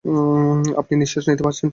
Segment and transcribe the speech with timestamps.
[0.81, 1.67] আপনি নিশ্বাস নিতে পারছেন?